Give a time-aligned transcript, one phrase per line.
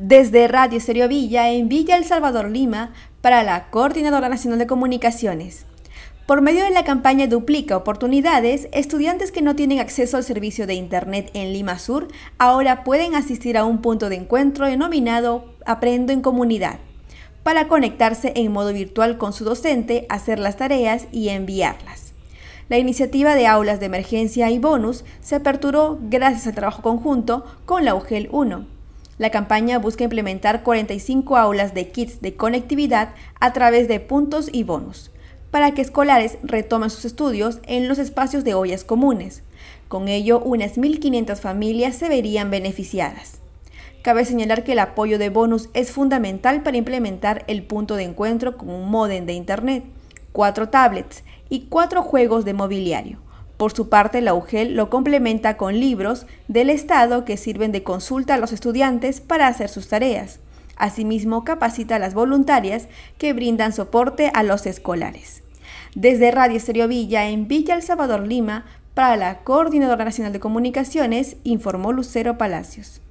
[0.00, 5.66] Desde Radio Estéreo Villa en Villa El Salvador Lima para la Coordinadora Nacional de Comunicaciones.
[6.24, 10.74] Por medio de la campaña Duplica Oportunidades, estudiantes que no tienen acceso al servicio de
[10.74, 12.06] Internet en Lima Sur
[12.38, 16.78] ahora pueden asistir a un punto de encuentro denominado Aprendo en Comunidad
[17.42, 22.12] para conectarse en modo virtual con su docente, hacer las tareas y enviarlas.
[22.68, 27.84] La iniciativa de aulas de emergencia y bonus se aperturó gracias al trabajo conjunto con
[27.84, 28.77] la UGEL 1
[29.18, 34.62] la campaña busca implementar 45 aulas de kits de conectividad a través de puntos y
[34.62, 35.10] bonos,
[35.50, 39.42] para que escolares retomen sus estudios en los espacios de ollas comunes.
[39.88, 43.40] Con ello, unas 1.500 familias se verían beneficiadas.
[44.02, 48.56] Cabe señalar que el apoyo de bonus es fundamental para implementar el punto de encuentro
[48.56, 49.84] con un modem de Internet,
[50.32, 53.18] cuatro tablets y cuatro juegos de mobiliario
[53.58, 58.34] por su parte, la UGEL lo complementa con libros del Estado que sirven de consulta
[58.34, 60.38] a los estudiantes para hacer sus tareas.
[60.76, 62.86] Asimismo, capacita a las voluntarias
[63.18, 65.42] que brindan soporte a los escolares.
[65.96, 68.64] Desde Radio Estéreo Villa, en Villa El Salvador, Lima,
[68.94, 73.02] para la Coordinadora Nacional de Comunicaciones, informó Lucero Palacios.